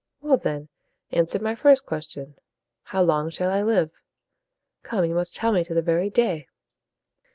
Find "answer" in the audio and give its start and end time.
1.11-1.37